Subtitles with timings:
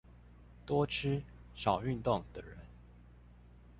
[0.65, 1.21] 多吃
[1.53, 2.57] 少運動的人